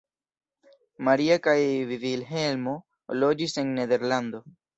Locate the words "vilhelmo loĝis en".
1.91-3.71